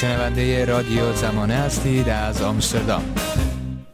[0.00, 3.14] شنونده رادیو زمانه هستید از آمستردام.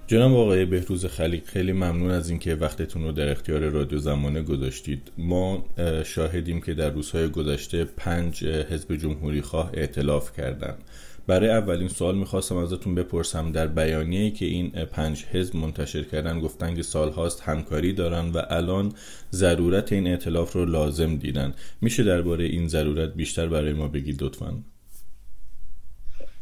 [0.07, 5.13] جناب آقای بهروز خلیق خیلی ممنون از اینکه وقتتون رو در اختیار رادیو زمانه گذاشتید.
[5.19, 5.65] ما
[6.05, 10.79] شاهدیم که در روزهای گذشته پنج حزب جمهوری خواه اعتلاف کردند.
[11.27, 16.75] برای اولین سوال می‌خواستم ازتون بپرسم در بیانیه‌ای که این پنج حزب منتشر کردن گفتن
[16.75, 18.93] که سالهاست همکاری دارن و الان
[19.33, 21.55] ضرورت این اعتلاف رو لازم دیدن.
[21.81, 24.55] میشه درباره این ضرورت بیشتر برای ما بگید لطفا؟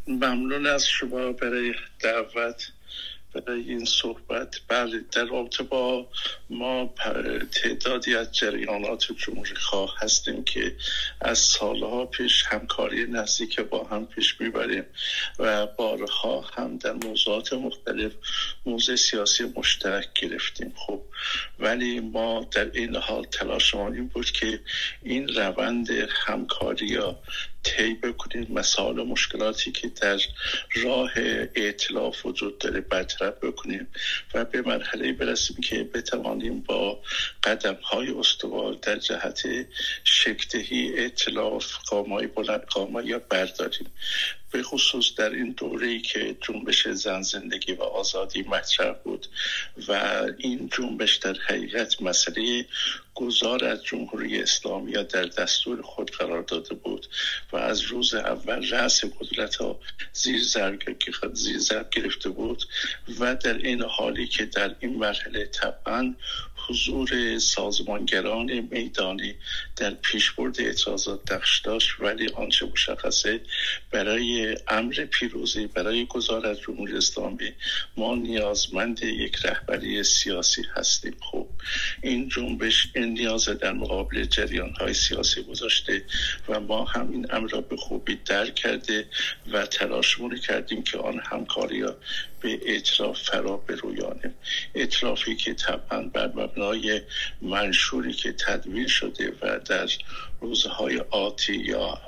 [0.06, 2.72] ممنون از شما برای دعوت
[3.34, 4.60] برای این صحبت.
[4.68, 6.08] بله در رابطه با
[6.50, 6.94] ما
[7.52, 10.76] تعدادی از جریانات جمهوری خواه هستیم که
[11.20, 14.84] از سالها پیش همکاری نزدیک با هم پیش می‌بریم
[15.38, 18.12] و بارها هم در موضوعات مختلف
[18.66, 20.72] موضع سیاسی مشترک گرفتیم.
[20.76, 21.02] خب
[21.58, 24.60] ولی ما در این حال تلاش این بود که
[25.02, 25.90] این روند
[26.26, 27.18] همکاری یا
[27.64, 30.20] طی بکنیم مسائل و مشکلاتی که در
[30.74, 31.10] راه
[31.54, 33.88] اعتلاف وجود داره برطرف بکنیم
[34.34, 37.02] و به مرحله برسیم که بتوانیم با
[37.42, 39.42] قدم های استوار در جهت
[40.04, 43.86] شکلدهی اعتلاف قامای بلند قامای یا برداریم.
[44.54, 49.26] به خصوص در این دوره که جنبش زن زندگی و آزادی مطرح بود
[49.88, 49.92] و
[50.38, 52.66] این جنبش در حقیقت مسئله
[53.14, 57.06] گذار از جمهوری اسلامی در دستور خود قرار داده بود
[57.52, 59.80] و از روز اول رأس قدرت ها
[60.12, 62.64] زیر زرگ گرفته بود
[63.20, 66.14] و در این حالی که در این مرحله طبعا
[66.68, 69.34] حضور سازمانگران میدانی
[69.76, 73.40] در پیشبرد اعتراضات نقش داشت ولی آنچه مشخصه
[73.90, 77.52] برای امر پیروزی برای گذار از جمهوری اسلامی
[77.96, 81.16] ما نیازمند یک رهبری سیاسی هستیم.
[81.20, 81.46] خب
[82.02, 86.04] این جنبش این نیاز در مقابل جریان های سیاسی گذاشته
[86.48, 89.06] و ما هم این امر را به خوبی درک کرده
[89.52, 91.84] و تلاشمون کردیم که آن همکاری
[92.44, 94.34] به اطراف فرا برویانیم
[94.74, 97.00] اطرافی که طبعا بر مبنای
[97.42, 99.88] منشوری که تدوین شده و در
[100.40, 102.00] روزهای آتی یا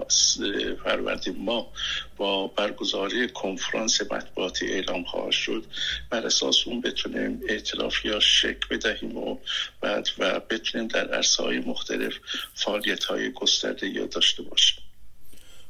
[0.85, 1.73] فروردین ما
[2.17, 5.65] با برگزاری کنفرانس مطبوعاتی اعلام خواهد شد.
[6.11, 9.39] بر اساس اون بتونیم اعتلافی یا شک بدهیم و
[9.81, 12.15] بعد و بتونیم در عرصه های مختلف
[12.55, 14.86] فعالیت های گسترده یا داشته باشیم.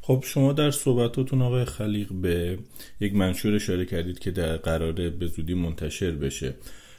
[0.07, 2.59] خب شما در صحبتاتون آقای خلیق به
[3.01, 6.55] یک منشور اشاره کردید که در قرار به زودی منتشر بشه.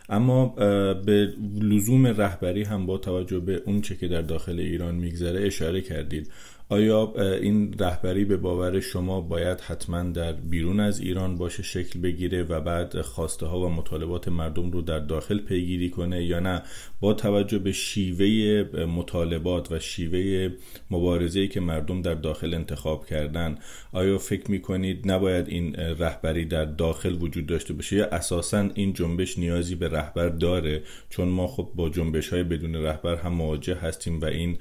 [0.10, 0.46] اما
[0.94, 5.82] به لزوم رهبری هم با توجه به اون چه که در داخل ایران میگذره اشاره
[5.82, 6.32] کردید.
[6.70, 12.44] آیا این رهبری به باور شما باید حتما در بیرون از ایران باشه شکل بگیره
[12.44, 16.62] و بعد خواسته ها و مطالبات مردم رو در داخل پیگیری کنه یا نه؟
[17.00, 20.50] با توجه به شیوه مطالبات و شیوه
[20.92, 23.58] مبارزه که مردم در داخل انتخاب کردن
[23.92, 29.40] آیا فکر می‌کنید نباید این رهبری در داخل وجود داشته باشه یا اساسا این جنبش
[29.40, 34.22] نیازی به رهبر داره؟ چون ما خب با جنبش های بدون رهبر هم مواجه هستیم
[34.22, 34.58] و این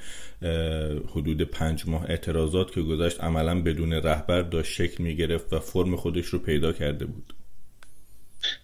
[1.08, 5.96] حدود پنج ماه اعتراضات که گذاشت عملا بدون رهبر داشت شکل می گرفت و فرم
[5.96, 7.34] خودش رو پیدا کرده بود.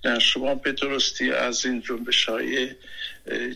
[0.04, 2.70] نه شما به درستی از این جنبش های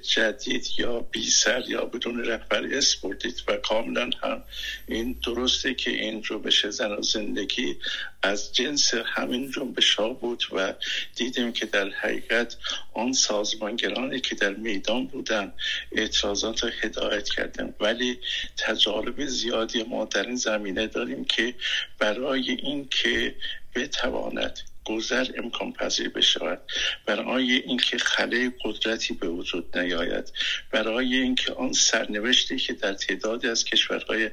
[0.02, 4.42] جدید یا بی سر یا بدون رهبری اسپردید و کاملا هم
[4.88, 7.76] این درسته که این جنبش زن و زندگی
[8.22, 10.74] از جنس همین جنبش ها بود و
[11.16, 12.56] دیدیم که در حقیقت
[12.94, 15.52] آن سازمانگرانی که در میدان بودن
[15.92, 18.18] اعتراضات را هدایت کردن ولی
[18.56, 21.54] تجارب زیادی ما در این زمینه داریم که
[21.98, 23.34] برای این که
[23.74, 26.62] بتواند گذر امکان پذیر بشود.
[27.06, 30.32] برای اینکه خله قدرتی به وجود نیاید.
[30.70, 34.30] برای اینکه آن سرنوشتی که در تعدادی از کشورهای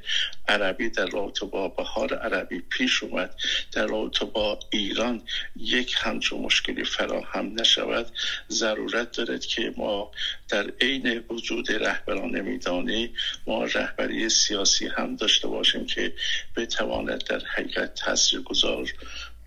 [0.47, 3.35] عربی در رابطه با بهار عربی پیش اومد
[3.71, 5.21] در رابطه با ایران
[5.55, 8.11] یک همچون مشکلی فراهم نشود
[8.49, 10.11] ضرورت دارد که ما
[10.49, 13.13] در عین وجود رهبران میدانی
[13.47, 16.13] ما رهبری سیاسی هم داشته باشیم که
[16.55, 18.93] بتواند در حقیقت تاثیر گذار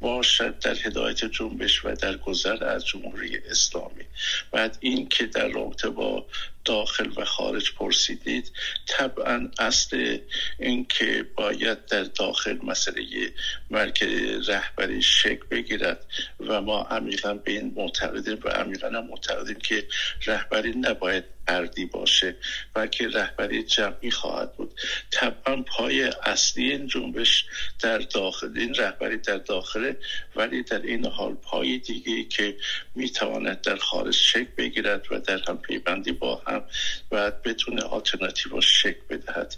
[0.00, 4.04] باشد در هدایت جنبش و در گذر از جمهوری اسلامی.
[4.52, 6.26] بعد این که در رابطه با
[6.66, 8.52] داخل و خارج پرسیدید.
[8.86, 10.18] طبعا اصل
[10.58, 13.32] این که باید در داخل مسئله
[13.70, 16.06] مرکز رهبری شکل بگیرد
[16.40, 19.86] و ما عمیقا به این معتقدیم و عمیقا معتقدیم که
[20.26, 22.36] رهبری نباید اردی باشه
[22.74, 24.80] بلکه رهبری جمعی خواهد بود.
[25.10, 27.44] طبعا پای اصلی این جنبش
[27.80, 29.96] در داخل این رهبری در داخله
[30.36, 32.56] ولی در این حال پای دیگه که
[32.94, 36.62] می‌تواند در خارج شکل بگیرد و در هم پیوندی با هم هم
[37.11, 39.56] باید بتونه آلترناتیو شکل بدهد.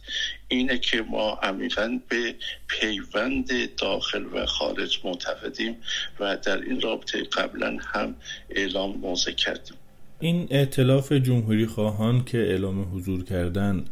[0.49, 2.35] اینه که ما عمیقا به
[2.69, 5.77] پیوند داخل و خارج معتقدیم
[6.21, 8.15] و در این رابطه قبلا هم
[8.51, 9.77] اعلام موضع کردیم.
[10.21, 13.85] این ائتلاف جمهوری خواهان که اعلام حضور کردن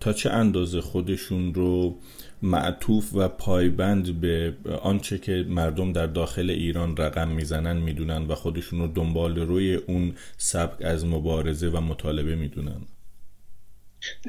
[0.00, 1.98] تا چه اندازه خودشون رو
[2.42, 8.78] معطوف و پایبند به آنچه که مردم در داخل ایران رقم می‌زنن می‌دونن و خودشون
[8.80, 12.80] رو دنبال روی اون سبک از مبارزه و مطالبه می‌دونن.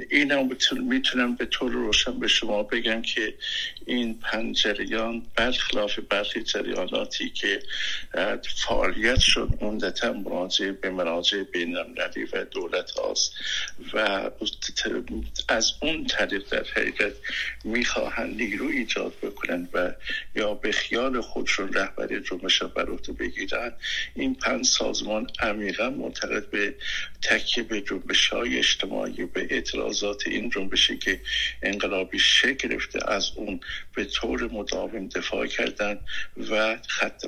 [0.10, 0.34] این
[0.72, 3.34] می‌تونم به طور روشن به شما بگم که
[3.86, 7.60] این پنجریان برخلاف برخی جریاناتی که
[8.68, 11.78] فعالیت شد عمدتا مراجع به مراجع بین
[12.34, 13.34] و دولت هاست
[13.94, 14.30] و
[15.48, 17.13] از اون طریق در حقیقت
[17.63, 19.94] می‌خواهند نیرو ایجاد بکنن و
[20.36, 23.74] یا به خیال خودشون رهبری جنبش بر عهده بگیرن
[24.16, 26.75] این پنج سازمان عمیقا معتقد به
[27.22, 29.48] تکیه به جنبش های اجتماعی به
[29.84, 31.20] اعتراضات این جنبشی که
[31.62, 33.60] انقلابی شکل گرفته از اون
[33.96, 36.00] به طور مداوم دفاع کردن
[36.52, 37.26] و خط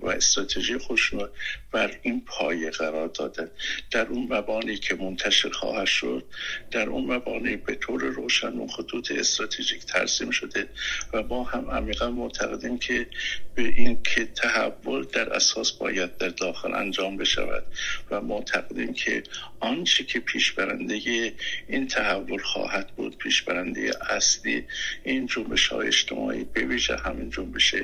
[0.00, 1.28] و استراتژی خودشون
[1.72, 3.50] بر این پایه قرار دادن.
[3.90, 6.24] در اون مبانی که منتشر خواهد شد
[6.70, 10.68] در اون مبانی به طور روشن اون خطوط استراتژیک ترسیم شده
[11.12, 13.06] و ما هم عمیقا معتقدیم که
[13.54, 17.64] به این که تحول در اساس باید در داخل انجام بشود
[18.10, 19.22] و معتقدیم که
[19.60, 20.94] آنچه که پیشبرنده
[21.68, 24.64] این تحول خواهد بود پیشبرنده اصلی.
[25.04, 27.74] این جنبش های اجتماعی به ویژه همین جنبش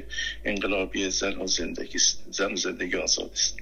[0.45, 1.99] انقلابی زن و زندگی
[2.31, 3.57] زن و زندگی آزاد است.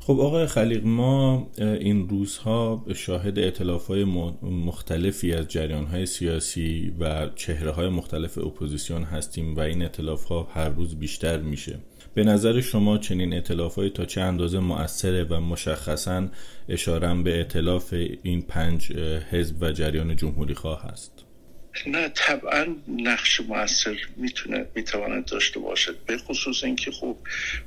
[0.00, 4.04] خب آقای خلیق ما این روزها شاهد اعتلاف های
[4.42, 10.48] مختلفی از جریان های سیاسی و چهره های مختلف اپوزیسیون هستیم و این اعتلاف ها
[10.54, 11.78] هر روز بیشتر میشه.
[12.14, 16.28] به نظر شما چنین اعتلاف تا چه اندازه مؤثره و مشخصا
[16.68, 18.92] اشارم به اعتلاف این پنج
[19.30, 21.27] حزب و جریان جمهوری خواه هست؟
[21.86, 25.98] نه طبعا نقش موثر می‌تونه می‌تواند داشته باشد.
[26.06, 27.16] به خصوص اینکه خب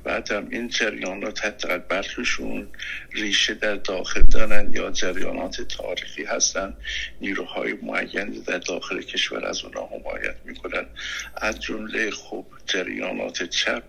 [0.03, 2.67] بعدم این جریانات حتی برخشون
[3.11, 6.73] ریشه در داخل دارن یا جریانات تاریخی هستن
[7.21, 10.85] نیروهای معینی در داخل کشور از اونها حمایت می‌کنن.
[11.37, 13.83] از جمله خب جریانات چپ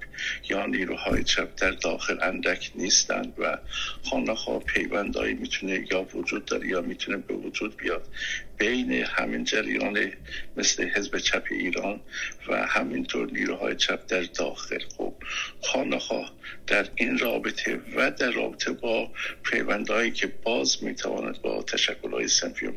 [0.49, 3.59] یا نیروهای چپ در داخل اندک نیستند و
[4.11, 4.35] خانه
[4.67, 8.09] پیوندهایی می‌تونه یا وجود داره یا می‌تونه به وجود بیاد.
[8.59, 9.97] بین همین جریان
[10.57, 12.01] مثل حزب چپ ایران
[12.49, 14.79] و همینطور نیروهای چپ در داخل.
[14.97, 15.15] خب
[15.61, 16.33] خانخواه
[16.67, 19.11] در این رابطه و در رابطه با
[19.43, 22.73] پیوندهایی که باز می‌تواند با تشکل های سنفی و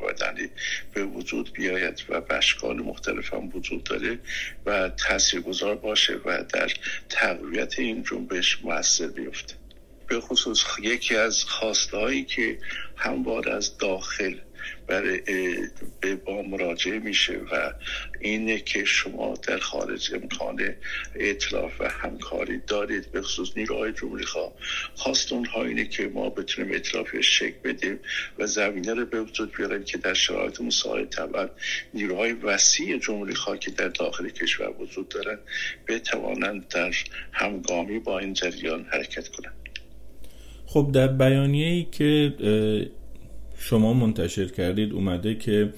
[0.93, 4.19] به وجود بیاید و به اشکال مختلف هم وجود داره
[4.65, 6.71] و تاثیرگذار باشه و در
[7.09, 9.64] تقویت این جنبش موثر بیفته.
[10.07, 12.57] به خصوص یکی از خواستهایی که
[12.95, 14.35] هموار از داخل
[14.87, 15.21] برای
[16.01, 17.73] به با مراجعه میشه و
[18.21, 20.75] اینه که شما در خارج امکان
[21.15, 23.11] اطلاف و همکاری دارید.
[23.11, 24.53] به خصوص نیروهای جمهوری خواه.
[24.95, 27.99] خواست اونها اینه که ما بتونیم اطلاف شک بدیم
[28.37, 31.49] و زمینه رو به وجود بیاریم که در شرایط مساعد طبعا
[31.93, 35.39] نیروهای وسیع جمهوری خواه که در داخل کشور وجود دارن
[35.87, 36.95] بتوانند در
[37.31, 39.64] همگامی با این جریان حرکت کنند.
[40.65, 42.33] خب در بیانیه ای که
[43.57, 45.69] شما منتشر کردید اومده که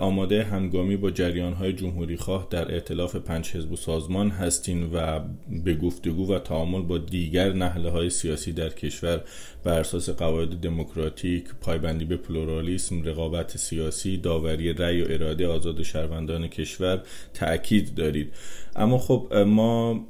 [0.00, 5.20] آماده همگامی با جریان های جمهوری خواه در اعتلاف پنج حزب و سازمان هستین و
[5.64, 9.20] به گفتگو و تعامل با دیگر نهله های سیاسی در کشور
[9.64, 16.48] بر اساس قواعد دموکراتیک پایبندی به پلورالیسم رقابت سیاسی داوری رأی و اراده آزاد شهروندان
[16.48, 17.02] کشور
[17.34, 18.32] تاکید دارید.
[18.76, 20.00] اما خب ما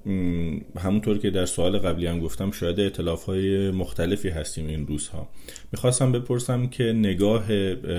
[0.76, 5.28] همونطور که در سوال قبلی هم گفتم شاید اعتلاف های مختلفی هستیم این روزها.
[5.73, 7.53] می‌خواستم بپرسم که نگاه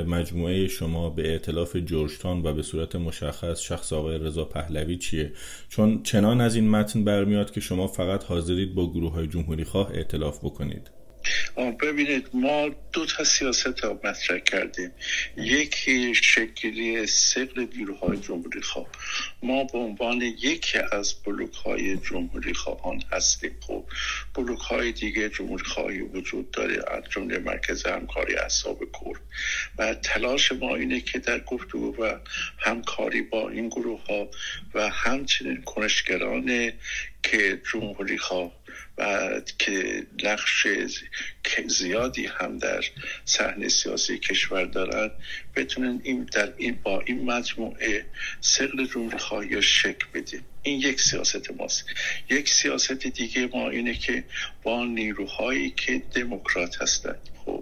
[0.08, 5.32] مجموعه شما به اعتلاف جورجتان و به صورت مشخص شخص آقای رضا پهلوی چیه؟
[5.70, 9.92] چون چنان از این متن برمیاد که شما فقط حاضرید با گروه های جمهوری خواه
[9.92, 10.99] اعتلاف بکنید.
[11.82, 14.92] ببینید ما دو تا سیاست ها مطرح کردیم.
[15.38, 18.88] یکی شکلی سقل نیروهای جمهوری خواه.
[19.44, 23.56] ما به عنوان یکی از بلوک های جمهوری خواهان هستیم.
[23.68, 23.86] خب
[24.34, 29.20] بلوک های دیگه جمهوری خواهی وجود داره از جمله مرکز همکاری اصاب کور
[29.78, 32.20] و تلاش ما اینه که در گفتگو و
[32.60, 34.30] همکاری با این گروه ها
[34.74, 36.72] و همچنین کنشگران
[37.24, 38.59] که جمهوری خواه
[38.98, 40.68] و که نقش
[41.68, 42.86] زیادی هم در
[43.26, 45.12] صحنه سیاسی کشور دارند
[45.56, 48.06] بتونن این در این با این مجموعه
[48.42, 51.86] سقل جمهوری خواهی شک بدیم این یک سیاست ماست.
[52.30, 54.24] یک سیاست دیگه ما اینه که
[54.64, 57.59] با نیروهایی که دموکرات هستند خب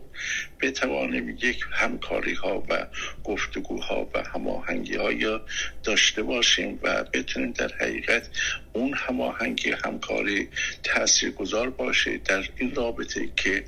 [0.62, 2.88] بتوانیم یک همکاری ها و
[3.24, 5.42] گفتگوها و هماهنگی ها
[5.84, 8.30] داشته باشیم و بتونیم در حقیقت
[8.74, 10.50] اون هماهنگی همکاری
[10.84, 13.66] تاثیرگذار باشه در این رابطه که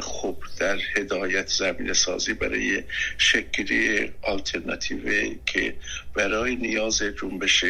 [0.00, 2.82] خب در هدایت زمین سازی برای
[3.18, 5.74] شکلی آلترناتیو که
[6.14, 7.64] برای نیاز جنبش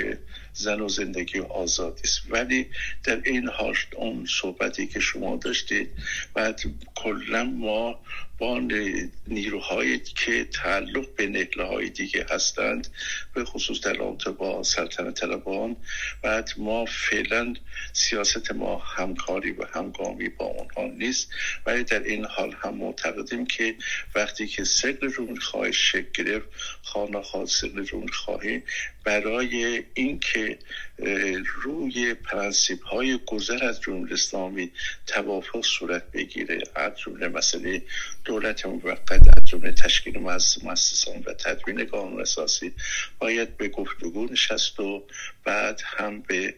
[0.52, 2.22] زن و زندگی آزادی است.
[2.30, 2.66] ولی
[3.04, 5.90] در این حال اون صحبتی که شما داشتید
[6.34, 6.60] بعد
[7.02, 8.00] کلا ما
[8.38, 8.61] با
[9.26, 12.88] نیروهایی که تعلق به نهله های دیگه هستند
[13.35, 15.76] به خصوص در رابطه با سلطنت طلبان
[16.23, 17.54] بعد ما فعلا
[17.92, 21.28] سیاست ما همکاری و همگامی با اونها نیست.
[21.66, 23.75] ولی در این حال هم معتقدیم که
[24.14, 26.49] وقتی که سقل جمهوری خواهی شکل گرفت
[26.82, 28.62] خانه خواهد سقل خواهی
[29.04, 30.59] برای اینکه
[31.62, 34.71] روی پرنسیب های گذر از جمهوری اسلامی
[35.06, 36.59] توافق صورت بگیره.
[36.76, 37.82] از جمله مسئله
[38.25, 42.73] دولت موقت از جمله تشکیل مؤسسان و تدوین قانون اساسی.
[43.18, 45.02] باید به گفتگو نشست و
[45.44, 46.54] بعد هم به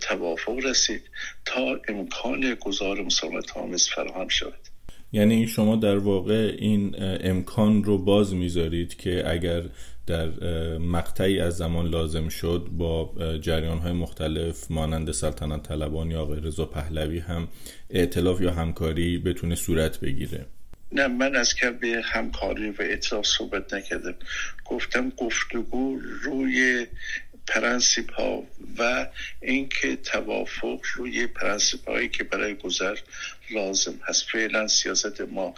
[0.00, 1.02] توافق رسید
[1.44, 4.58] تا امکان گذار مسالمت آمیز فراهم شود.
[5.12, 9.62] یعنی شما در واقع این امکان رو باز می‌ذارید که اگر
[10.06, 10.28] در
[10.78, 16.66] مقطعی از زمان لازم شد با جریان های مختلف مانند سلطنت طلبان یا آقای رضا
[16.66, 17.48] پهلوی هم
[17.90, 20.46] ائتلاف یا همکاری بتونه صورت بگیره.
[20.92, 24.14] نه من از که به همکاری و ائتلاف صحبت نکردم.
[24.64, 26.86] گفتم گفتگو روی
[27.46, 28.42] پرنسیپ ها
[28.78, 29.06] و
[29.40, 32.96] اینکه توافق روی پرنسیپ هایی که برای گذر
[33.52, 34.24] لازم هست.
[34.28, 35.54] فعلا سیاست ما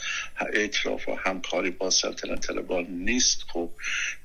[0.52, 3.42] ائتلاف و همکاری با سلطنت طلبان نیست.
[3.48, 3.70] خب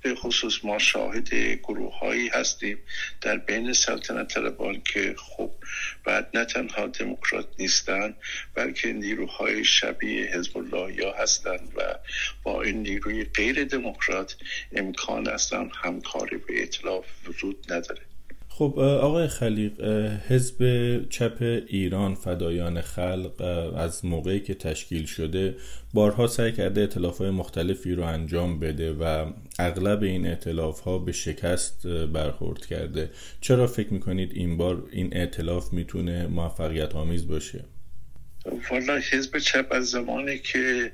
[0.02, 2.78] به خصوص ما شاهد گروه هایی هستیم
[3.22, 5.52] در بین سلطنت طلبان که خب
[6.06, 8.16] بعد نه تنها دموکرات نیستند
[8.56, 11.82] بلکه نیروهای شبیه حزب الله یا هستند و
[12.44, 14.36] با این نیروی غیر دموکرات
[14.72, 18.09] امکان اصلا همکاری و اطلاف وجود نداره.
[18.60, 19.82] خب آقای خلیق
[20.30, 20.60] حزب
[21.10, 21.38] چپ
[21.68, 23.42] ایران فدایان خلق
[23.78, 25.56] از موقعی که تشکیل شده
[25.94, 31.12] بارها سعی کرده اطلاف های مختلفی رو انجام بده و اغلب این اعتلاف ها به
[31.12, 33.10] شکست برخورد کرده
[33.42, 37.66] چرا فکر می‌کنید این بار این اعتلاف می‌تونه موفقیت آمیز باشه؟
[38.72, 40.92] والا حزب چپ از زمانی که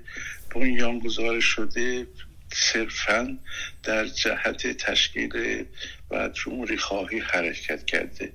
[0.55, 2.07] بنیان گذار شده
[2.53, 3.37] صرفا
[3.83, 5.65] در جهت تشکیل
[6.11, 8.33] و جمهوری خواهی حرکت کرده.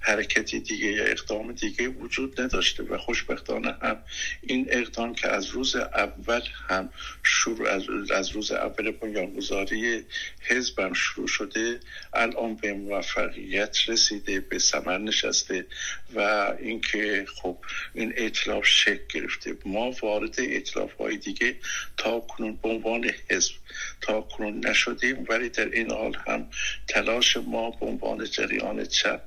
[0.00, 3.98] حرکتی دیگه یا اقدام دیگه وجود نداشته و خوشبختانه هم
[4.40, 6.90] این اقدام که از روز اول هم
[7.22, 7.68] شروع
[8.14, 10.04] از, روز اول بنیانگذاری
[10.40, 11.80] حزبم شروع شده
[12.12, 15.66] الان به موفقیت رسیده به ثمر نشسته
[16.14, 16.20] و
[16.60, 17.58] اینکه خب
[17.94, 19.56] این اطلاف شکل گرفته.
[19.64, 21.56] ما وارد اطلاف های دیگه
[21.96, 23.52] تا کنون به عنوان حزب
[24.00, 26.50] تا کنون نشدیم ولی در این حال هم
[26.88, 27.11] تلاش
[27.46, 29.20] ما به عنوان جریان چپ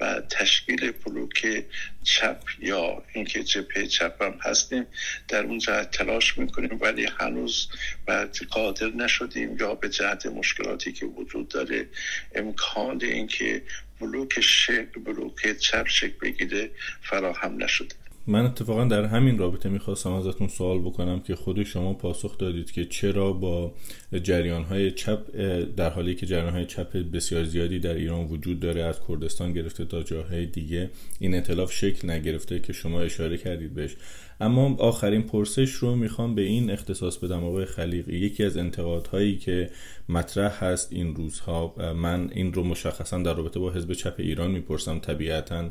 [0.00, 1.64] و تشکیل بلوک
[2.02, 4.86] چپ یا اینکه جبهه چپ هم هستیم
[5.28, 7.68] در اون جهت تلاش می‌کنیم ولی هنوز
[8.06, 11.88] بعد قادر نشدیم یا به جهت مشکلاتی که وجود داره
[12.34, 13.62] امکان اینکه
[14.00, 16.70] بلوک شکل بلوک چپ شکل بگیره
[17.02, 18.01] فراهم نشده.
[18.26, 22.84] من اتفاقا در همین رابطه می‌خواستم ازتون سوال بکنم که خود شما پاسخ دادید که
[22.84, 23.74] چرا با
[24.22, 25.36] جریان های چپ
[25.76, 29.84] در حالی که جریان های چپ بسیار زیادی در ایران وجود داره از کردستان گرفته
[29.84, 33.96] تا جاهای دیگه این اطلاف شکل نگرفته که شما اشاره کردید بهش.
[34.40, 39.70] اما آخرین پرسش رو می‌خوام به این اختصاص بدم آقای خلیقی یکی از انتقادهایی که
[40.08, 44.98] مطرح هست این روزها من این رو مشخصا در رابطه با حزب چپ ایران می‌پرسم
[44.98, 45.70] طبیعتا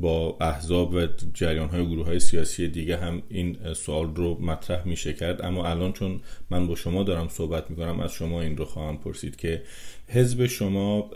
[0.00, 5.12] با احزاب و جریان های گروه های سیاسی دیگه هم این سوال رو مطرح میشه
[5.12, 5.42] کرد.
[5.42, 9.36] اما الان چون من با شما دارم صحبت می‌کنم از شما این رو خواهم پرسید
[9.36, 9.62] که
[10.08, 11.10] حزب شما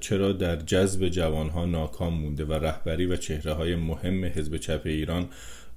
[0.00, 4.80] چرا در جذب جوان ها ناکام مونده و رهبری و چهره های مهم حزب چپ
[4.84, 5.28] ایران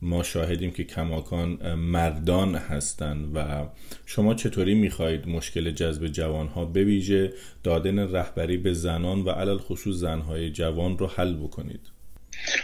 [0.02, 3.68] ما شاهدیم که کماکان مردان هستند و
[4.06, 9.96] شما چطوری می‌خواهید مشکل جذب جوان ها بویژه؟ دادن رهبری به زنان و علل خصوص
[9.96, 11.95] زنهای جوان رو حل بکنید.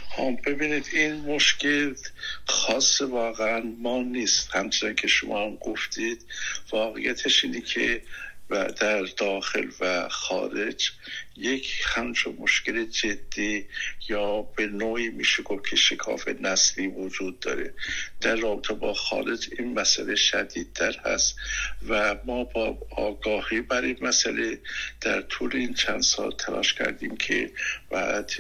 [0.10, 1.96] خب ببینید این مشکل
[2.46, 4.50] خاص واقعا ما نیست.
[4.56, 6.26] همچنان که شما هم گفتید
[6.72, 8.02] واقعیتش اینه که
[8.50, 10.92] و در داخل و خارج
[11.38, 13.66] یک همچون مشکل جدی
[14.10, 17.74] یا به نوعی میشه گفت که شکاف نسلی وجود داره.
[18.22, 21.36] در رابطه با خالص این مسئله شدیدتر هست
[21.90, 24.60] و ما با آگاهی بر این مسئله
[25.02, 27.52] در طول این چند سال تلاش کردیم که
[27.90, 28.32] بعد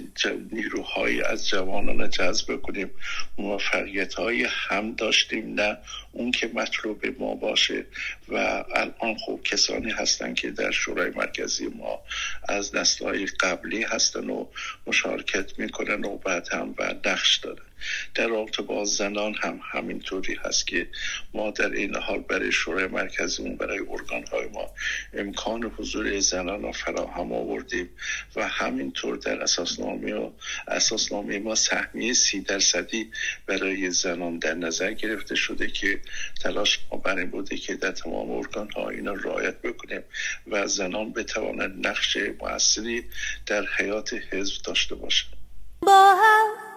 [0.52, 2.92] نیروهایی از جوانان جذب کنیم
[3.38, 5.78] موفقیت های هم داشتیم نه
[6.12, 7.86] اون که مطلوب ما باشه.
[8.28, 12.02] و الان خوب کسانی هستن که در شورای مرکزی ما
[12.50, 14.46] از نسل قبلی هستن و
[14.88, 17.71] مشارکت می‌کنن و بعد هم و نقش دارن.
[18.16, 20.88] در رابطه با زنان هم همینطوری هست که
[21.34, 24.72] ما در این حال برای شورای مرکزیمون برای ارگان های ما
[25.14, 27.90] امکان حضور زنان را فراهم آوردیم
[28.36, 30.32] و همینطور در اساسنامه و
[30.68, 33.12] اساسنامه ما سهمیه سی درصدی
[33.46, 36.02] برای زنان در نظر گرفته شده که
[36.42, 40.02] تلاش ما بر این بوده که در تمام ارگان ها اینا رعایت بکنیم
[40.48, 43.06] و زنان بتوانند نقش موثری
[43.46, 45.34] در حیات حزب داشته باشند.
[45.82, 46.71] با هم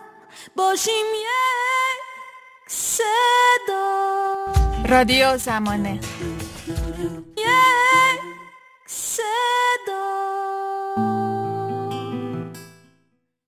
[0.57, 2.01] باشیم یک
[2.67, 4.47] صدا.
[4.89, 6.01] رادیو زمانه.